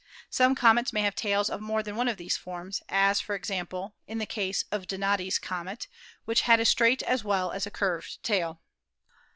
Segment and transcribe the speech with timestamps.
[0.31, 3.93] Some comets may have tails of more than one of these forms, as, for example,
[4.07, 5.87] in the case of Donati's comet,
[6.25, 8.61] which had a straight as well as a curved tail.